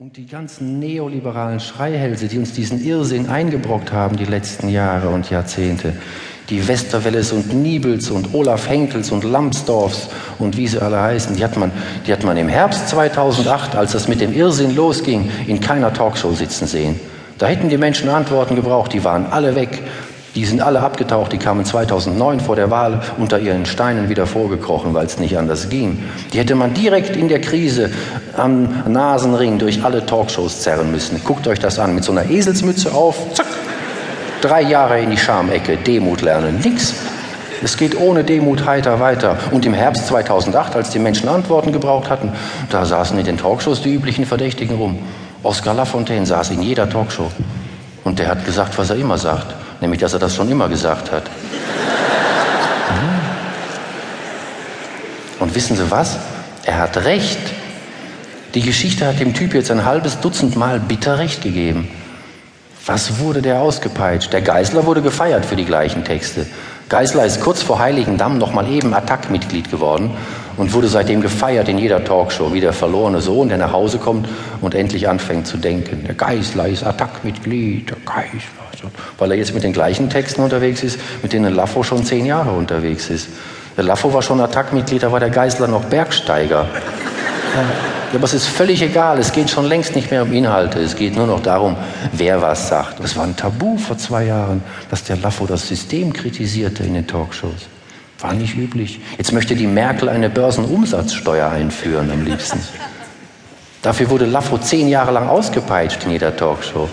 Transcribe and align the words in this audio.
Und 0.00 0.16
die 0.16 0.26
ganzen 0.26 0.80
neoliberalen 0.80 1.60
Schreihälse, 1.60 2.26
die 2.26 2.36
uns 2.36 2.52
diesen 2.52 2.84
Irrsinn 2.84 3.28
eingebrockt 3.28 3.92
haben 3.92 4.16
die 4.16 4.24
letzten 4.24 4.68
Jahre 4.68 5.08
und 5.10 5.30
Jahrzehnte, 5.30 5.92
die 6.50 6.66
Westerwelles 6.66 7.30
und 7.30 7.54
Niebels 7.54 8.10
und 8.10 8.34
Olaf 8.34 8.68
Henkels 8.68 9.12
und 9.12 9.22
Lambsdorffs 9.22 10.08
und 10.40 10.56
wie 10.56 10.66
sie 10.66 10.82
alle 10.82 11.00
heißen, 11.00 11.36
die 11.36 11.44
hat, 11.44 11.56
man, 11.56 11.70
die 12.08 12.12
hat 12.12 12.24
man 12.24 12.36
im 12.36 12.48
Herbst 12.48 12.88
2008, 12.88 13.76
als 13.76 13.92
das 13.92 14.08
mit 14.08 14.20
dem 14.20 14.34
Irrsinn 14.34 14.74
losging, 14.74 15.30
in 15.46 15.60
keiner 15.60 15.92
Talkshow 15.92 16.32
sitzen 16.32 16.66
sehen. 16.66 16.98
Da 17.38 17.46
hätten 17.46 17.68
die 17.68 17.78
Menschen 17.78 18.08
Antworten 18.08 18.56
gebraucht, 18.56 18.92
die 18.92 19.04
waren 19.04 19.26
alle 19.26 19.54
weg. 19.54 19.80
Die 20.34 20.44
sind 20.44 20.60
alle 20.60 20.80
abgetaucht, 20.80 21.32
die 21.32 21.38
kamen 21.38 21.64
2009 21.64 22.40
vor 22.40 22.56
der 22.56 22.68
Wahl 22.68 23.00
unter 23.18 23.38
ihren 23.38 23.66
Steinen 23.66 24.08
wieder 24.08 24.26
vorgekrochen, 24.26 24.92
weil 24.92 25.06
es 25.06 25.18
nicht 25.18 25.38
anders 25.38 25.68
ging. 25.68 26.02
Die 26.32 26.38
hätte 26.38 26.56
man 26.56 26.74
direkt 26.74 27.14
in 27.14 27.28
der 27.28 27.40
Krise 27.40 27.90
am 28.36 28.82
Nasenring 28.88 29.60
durch 29.60 29.84
alle 29.84 30.04
Talkshows 30.04 30.62
zerren 30.62 30.90
müssen. 30.90 31.20
Guckt 31.24 31.46
euch 31.46 31.60
das 31.60 31.78
an, 31.78 31.94
mit 31.94 32.02
so 32.02 32.10
einer 32.10 32.28
Eselsmütze 32.28 32.92
auf, 32.92 33.32
zack, 33.32 33.46
drei 34.40 34.62
Jahre 34.62 35.00
in 35.00 35.12
die 35.12 35.16
Schamecke, 35.16 35.76
Demut 35.76 36.20
lernen, 36.20 36.60
nix. 36.64 36.94
Es 37.62 37.76
geht 37.76 37.96
ohne 38.00 38.24
Demut 38.24 38.66
heiter 38.66 38.98
weiter. 38.98 39.36
Und 39.52 39.64
im 39.64 39.72
Herbst 39.72 40.08
2008, 40.08 40.74
als 40.74 40.90
die 40.90 40.98
Menschen 40.98 41.28
Antworten 41.28 41.70
gebraucht 41.70 42.10
hatten, 42.10 42.32
da 42.70 42.84
saßen 42.84 43.16
in 43.16 43.24
den 43.24 43.38
Talkshows 43.38 43.82
die 43.82 43.94
üblichen 43.94 44.26
Verdächtigen 44.26 44.76
rum. 44.76 44.98
Oscar 45.44 45.74
Lafontaine 45.74 46.26
saß 46.26 46.50
in 46.50 46.60
jeder 46.60 46.90
Talkshow. 46.90 47.30
Und 48.02 48.18
der 48.18 48.26
hat 48.26 48.44
gesagt, 48.44 48.76
was 48.76 48.90
er 48.90 48.96
immer 48.96 49.16
sagt 49.16 49.54
nämlich 49.80 50.00
dass 50.00 50.12
er 50.12 50.18
das 50.18 50.34
schon 50.34 50.50
immer 50.50 50.68
gesagt 50.68 51.12
hat. 51.12 51.24
Und 55.40 55.54
wissen 55.54 55.76
Sie 55.76 55.90
was? 55.90 56.16
Er 56.64 56.78
hat 56.78 56.96
recht. 57.04 57.38
Die 58.54 58.62
Geschichte 58.62 59.06
hat 59.06 59.20
dem 59.20 59.34
Typ 59.34 59.52
jetzt 59.52 59.70
ein 59.70 59.84
halbes 59.84 60.20
Dutzend 60.20 60.56
Mal 60.56 60.80
bitter 60.80 61.18
recht 61.18 61.42
gegeben. 61.42 61.88
Was 62.86 63.18
wurde 63.18 63.42
der 63.42 63.60
ausgepeitscht? 63.60 64.32
Der 64.32 64.42
Geißler 64.42 64.86
wurde 64.86 65.02
gefeiert 65.02 65.44
für 65.44 65.56
die 65.56 65.64
gleichen 65.64 66.04
Texte. 66.04 66.46
Geißler 66.88 67.24
ist 67.24 67.40
kurz 67.40 67.62
vor 67.62 67.78
Heiligendamm 67.78 68.38
noch 68.38 68.52
mal 68.52 68.68
eben 68.68 68.94
Attac-Mitglied 68.94 69.70
geworden 69.70 70.10
und 70.56 70.72
wurde 70.72 70.88
seitdem 70.88 71.20
gefeiert 71.20 71.68
in 71.68 71.78
jeder 71.78 72.04
Talkshow, 72.04 72.52
wie 72.52 72.60
der 72.60 72.72
verlorene 72.72 73.20
Sohn, 73.20 73.48
der 73.48 73.58
nach 73.58 73.72
Hause 73.72 73.98
kommt 73.98 74.28
und 74.60 74.74
endlich 74.74 75.08
anfängt 75.08 75.46
zu 75.46 75.56
denken. 75.56 76.04
Der 76.06 76.14
Geißler 76.14 76.68
ist 76.68 76.84
Attac-Mitglied, 76.84 77.90
der 77.90 77.96
Geißler. 78.04 78.90
Weil 79.18 79.30
er 79.32 79.38
jetzt 79.38 79.54
mit 79.54 79.62
den 79.62 79.72
gleichen 79.72 80.10
Texten 80.10 80.42
unterwegs 80.42 80.82
ist, 80.82 80.98
mit 81.22 81.32
denen 81.32 81.54
Laffo 81.54 81.82
schon 81.82 82.04
zehn 82.04 82.26
Jahre 82.26 82.50
unterwegs 82.50 83.08
ist. 83.10 83.28
Der 83.76 83.84
Laffo 83.84 84.12
war 84.12 84.22
schon 84.22 84.40
Attac-Mitglied, 84.40 85.02
da 85.02 85.10
war 85.10 85.20
der 85.20 85.30
Geißler 85.30 85.68
noch 85.68 85.84
Bergsteiger. 85.84 86.66
Ja, 87.54 88.18
aber 88.18 88.24
es 88.24 88.34
ist 88.34 88.46
völlig 88.46 88.82
egal. 88.82 89.18
Es 89.18 89.32
geht 89.32 89.50
schon 89.50 89.66
längst 89.66 89.96
nicht 89.96 90.10
mehr 90.10 90.22
um 90.22 90.32
Inhalte. 90.32 90.80
Es 90.80 90.94
geht 90.94 91.16
nur 91.16 91.26
noch 91.26 91.40
darum, 91.40 91.76
wer 92.12 92.40
was 92.42 92.68
sagt. 92.68 93.00
Es 93.00 93.16
war 93.16 93.24
ein 93.24 93.36
Tabu 93.36 93.76
vor 93.76 93.98
zwei 93.98 94.26
Jahren, 94.26 94.62
dass 94.90 95.02
der 95.04 95.16
Laffo 95.16 95.46
das 95.46 95.66
System 95.66 96.12
kritisierte 96.12 96.84
in 96.84 96.94
den 96.94 97.06
Talkshows. 97.06 97.68
War 98.24 98.32
nicht 98.32 98.56
üblich. 98.56 99.00
Jetzt 99.18 99.34
möchte 99.34 99.54
die 99.54 99.66
Merkel 99.66 100.08
eine 100.08 100.30
Börsenumsatzsteuer 100.30 101.50
einführen 101.50 102.10
am 102.10 102.24
liebsten. 102.24 102.58
Dafür 103.82 104.08
wurde 104.08 104.24
Laffo 104.24 104.56
zehn 104.56 104.88
Jahre 104.88 105.12
lang 105.12 105.28
ausgepeitscht 105.28 106.04
in 106.04 106.10
jeder 106.12 106.34
Talkshow. 106.34 106.88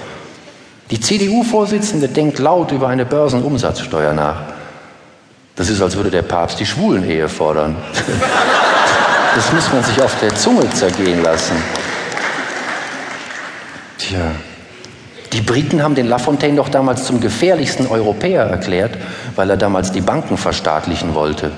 Die 0.89 0.99
CDU-Vorsitzende 0.99 2.09
denkt 2.09 2.39
laut 2.39 2.73
über 2.73 2.89
eine 2.89 3.05
Börsenumsatzsteuer 3.05 4.11
nach. 4.11 4.41
Das 5.55 5.69
ist, 5.69 5.81
als 5.81 5.95
würde 5.95 6.11
der 6.11 6.23
Papst 6.23 6.59
die 6.59 6.65
Schwulen-Ehe 6.65 7.29
fordern. 7.29 7.77
Das 9.33 9.53
muss 9.53 9.71
man 9.71 9.81
sich 9.81 10.01
auf 10.01 10.13
der 10.19 10.35
Zunge 10.35 10.69
zergehen 10.71 11.23
lassen. 11.23 11.55
Tja. 13.97 14.33
Die 15.33 15.41
Briten 15.41 15.81
haben 15.81 15.95
den 15.95 16.07
Lafontaine 16.07 16.57
doch 16.57 16.67
damals 16.67 17.05
zum 17.05 17.21
gefährlichsten 17.21 17.87
Europäer 17.87 18.43
erklärt, 18.43 18.97
weil 19.35 19.49
er 19.49 19.57
damals 19.57 19.93
die 19.93 20.01
Banken 20.01 20.37
verstaatlichen 20.37 21.15
wollte. 21.15 21.51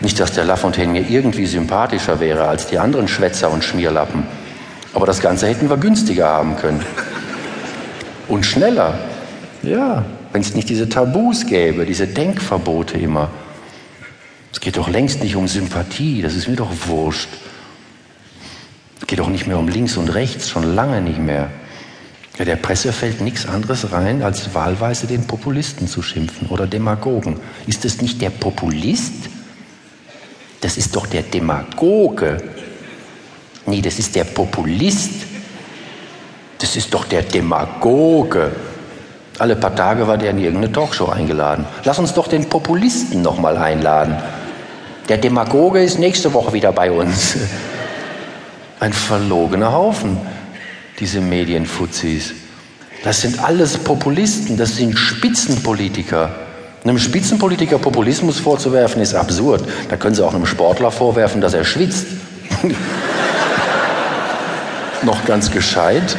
Nicht, 0.00 0.18
dass 0.18 0.32
der 0.32 0.44
Lafontaine 0.44 0.90
mir 0.90 1.08
irgendwie 1.08 1.46
sympathischer 1.46 2.18
wäre 2.18 2.48
als 2.48 2.66
die 2.66 2.80
anderen 2.80 3.06
Schwätzer 3.06 3.52
und 3.52 3.62
Schmierlappen. 3.62 4.24
Aber 4.94 5.06
das 5.06 5.20
Ganze 5.20 5.46
hätten 5.46 5.70
wir 5.70 5.76
günstiger 5.76 6.26
haben 6.26 6.56
können. 6.56 6.84
Und 8.26 8.44
schneller. 8.44 8.94
Ja, 9.62 10.04
wenn 10.32 10.40
es 10.40 10.54
nicht 10.54 10.68
diese 10.68 10.88
Tabus 10.88 11.46
gäbe, 11.46 11.86
diese 11.86 12.06
Denkverbote 12.08 12.98
immer. 12.98 13.30
Es 14.52 14.60
geht 14.60 14.76
doch 14.76 14.88
längst 14.88 15.22
nicht 15.22 15.36
um 15.36 15.46
Sympathie, 15.46 16.20
das 16.20 16.34
ist 16.34 16.48
mir 16.48 16.56
doch 16.56 16.70
wurscht. 16.86 17.28
Es 19.00 19.06
geht 19.06 19.20
doch 19.20 19.28
nicht 19.28 19.46
mehr 19.46 19.58
um 19.58 19.68
links 19.68 19.96
und 19.96 20.08
rechts, 20.08 20.50
schon 20.50 20.74
lange 20.74 21.00
nicht 21.00 21.18
mehr. 21.18 21.50
Ja, 22.38 22.44
der 22.44 22.56
Presse 22.56 22.92
fällt 22.92 23.20
nichts 23.20 23.46
anderes 23.46 23.92
rein, 23.92 24.22
als 24.22 24.54
wahlweise 24.54 25.06
den 25.06 25.26
Populisten 25.26 25.86
zu 25.86 26.02
schimpfen 26.02 26.48
oder 26.48 26.66
Demagogen. 26.66 27.38
Ist 27.66 27.84
es 27.84 28.00
nicht 28.00 28.20
der 28.20 28.30
Populist? 28.30 29.12
Das 30.60 30.76
ist 30.76 30.96
doch 30.96 31.06
der 31.06 31.22
Demagoge. 31.22 32.38
Nee, 33.66 33.82
das 33.82 33.98
ist 33.98 34.14
der 34.16 34.24
Populist. 34.24 35.12
Das 36.58 36.74
ist 36.76 36.92
doch 36.94 37.04
der 37.04 37.22
Demagoge. 37.22 38.52
Alle 39.42 39.56
paar 39.56 39.74
Tage 39.74 40.06
war 40.06 40.18
der 40.18 40.30
in 40.30 40.38
irgendeine 40.38 40.70
Talkshow 40.70 41.08
eingeladen. 41.08 41.64
Lass 41.82 41.98
uns 41.98 42.14
doch 42.14 42.28
den 42.28 42.48
Populisten 42.48 43.22
noch 43.22 43.40
mal 43.40 43.56
einladen. 43.56 44.14
Der 45.08 45.18
Demagoge 45.18 45.82
ist 45.82 45.98
nächste 45.98 46.32
Woche 46.32 46.52
wieder 46.52 46.70
bei 46.70 46.92
uns. 46.92 47.38
Ein 48.78 48.92
verlogener 48.92 49.72
Haufen, 49.72 50.16
diese 51.00 51.20
Medienfuzis. 51.20 52.34
Das 53.02 53.22
sind 53.22 53.42
alles 53.42 53.78
Populisten, 53.78 54.56
das 54.56 54.76
sind 54.76 54.96
Spitzenpolitiker. 54.96 56.30
Einem 56.84 57.00
Spitzenpolitiker 57.00 57.78
Populismus 57.78 58.38
vorzuwerfen 58.38 59.02
ist 59.02 59.16
absurd. 59.16 59.64
Da 59.88 59.96
können 59.96 60.14
Sie 60.14 60.24
auch 60.24 60.34
einem 60.34 60.46
Sportler 60.46 60.92
vorwerfen, 60.92 61.40
dass 61.40 61.54
er 61.54 61.64
schwitzt. 61.64 62.06
noch 65.02 65.24
ganz 65.24 65.50
gescheit. 65.50 66.16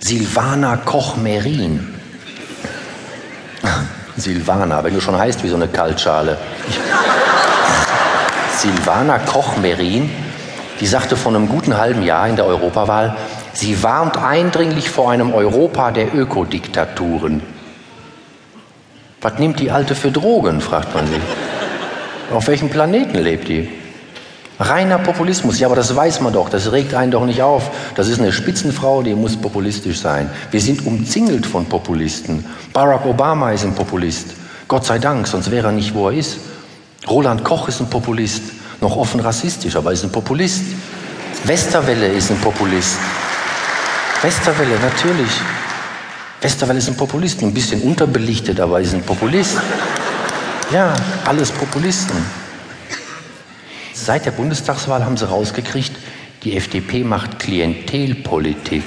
Silvana 0.00 0.76
Koch-Merin. 0.76 1.94
Silvana, 4.16 4.82
wenn 4.84 4.94
du 4.94 5.00
schon 5.00 5.18
heißt 5.18 5.42
wie 5.42 5.48
so 5.48 5.56
eine 5.56 5.68
Kaltschale. 5.68 6.38
Silvana 8.58 9.18
Koch-Merin, 9.18 10.10
die 10.80 10.86
sagte 10.86 11.16
vor 11.16 11.34
einem 11.34 11.48
guten 11.48 11.76
halben 11.76 12.02
Jahr 12.02 12.28
in 12.28 12.36
der 12.36 12.46
Europawahl, 12.46 13.16
sie 13.52 13.82
warnt 13.82 14.16
eindringlich 14.16 14.90
vor 14.90 15.10
einem 15.10 15.32
Europa 15.34 15.90
der 15.90 16.14
Ökodiktaturen. 16.14 17.42
Was 19.20 19.38
nimmt 19.38 19.58
die 19.58 19.70
Alte 19.70 19.96
für 19.96 20.12
Drogen, 20.12 20.60
fragt 20.60 20.94
man 20.94 21.06
sie. 21.06 21.20
Auf 22.32 22.46
welchem 22.46 22.68
Planeten 22.68 23.18
lebt 23.18 23.48
die? 23.48 23.68
Reiner 24.60 24.98
Populismus, 24.98 25.60
ja, 25.60 25.68
aber 25.68 25.76
das 25.76 25.94
weiß 25.94 26.20
man 26.20 26.32
doch, 26.32 26.48
das 26.48 26.72
regt 26.72 26.92
einen 26.92 27.12
doch 27.12 27.24
nicht 27.24 27.42
auf. 27.42 27.70
Das 27.94 28.08
ist 28.08 28.18
eine 28.18 28.32
Spitzenfrau, 28.32 29.02
die 29.02 29.14
muss 29.14 29.36
populistisch 29.36 30.00
sein. 30.00 30.28
Wir 30.50 30.60
sind 30.60 30.84
umzingelt 30.84 31.46
von 31.46 31.66
Populisten. 31.66 32.44
Barack 32.72 33.06
Obama 33.06 33.52
ist 33.52 33.64
ein 33.64 33.74
Populist. 33.74 34.34
Gott 34.66 34.84
sei 34.84 34.98
Dank, 34.98 35.28
sonst 35.28 35.52
wäre 35.52 35.68
er 35.68 35.72
nicht, 35.72 35.94
wo 35.94 36.08
er 36.08 36.16
ist. 36.16 36.38
Roland 37.08 37.44
Koch 37.44 37.68
ist 37.68 37.80
ein 37.80 37.88
Populist. 37.88 38.42
Noch 38.80 38.96
offen 38.96 39.20
rassistisch, 39.20 39.76
aber 39.76 39.92
ist 39.92 40.02
ein 40.02 40.10
Populist. 40.10 40.62
Westerwelle 41.44 42.08
ist 42.08 42.30
ein 42.30 42.38
Populist. 42.38 42.96
Westerwelle, 44.22 44.76
natürlich. 44.80 45.30
Westerwelle 46.40 46.78
ist 46.80 46.88
ein 46.88 46.96
Populist, 46.96 47.40
ein 47.42 47.54
bisschen 47.54 47.80
unterbelichtet, 47.82 48.58
aber 48.58 48.80
ist 48.80 48.92
ein 48.92 49.02
Populist. 49.02 49.56
Ja, 50.72 50.94
alles 51.24 51.52
Populisten. 51.52 52.47
Seit 54.08 54.24
der 54.24 54.30
Bundestagswahl 54.30 55.04
haben 55.04 55.18
sie 55.18 55.28
rausgekriegt, 55.28 55.94
die 56.42 56.56
FDP 56.56 57.04
macht 57.04 57.38
Klientelpolitik. 57.38 58.82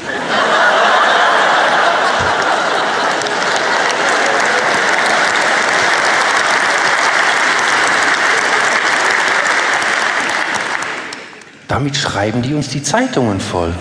Damit 11.67 11.95
schreiben 11.95 12.41
die 12.41 12.55
uns 12.55 12.69
die 12.69 12.81
Zeitungen 12.81 13.39
voll. 13.39 13.75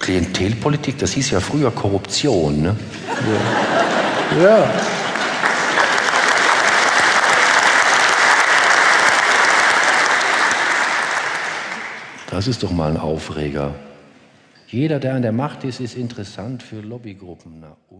Klientelpolitik, 0.00 0.98
das 0.98 1.12
hieß 1.12 1.30
ja 1.30 1.38
früher 1.38 1.70
Korruption. 1.70 2.62
Ne? 2.62 2.76
Ja. 4.40 4.42
ja. 4.42 4.99
Das 12.40 12.48
ist 12.48 12.62
doch 12.62 12.72
mal 12.72 12.92
ein 12.92 12.96
Aufreger. 12.96 13.74
Jeder, 14.66 14.98
der 14.98 15.12
an 15.12 15.20
der 15.20 15.30
Macht 15.30 15.62
ist, 15.64 15.78
ist 15.78 15.94
interessant 15.94 16.62
für 16.62 16.80
Lobbygruppen. 16.80 17.60
Na 17.60 17.76
und? 17.90 17.98